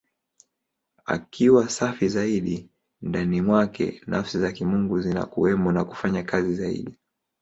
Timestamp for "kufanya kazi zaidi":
5.85-6.97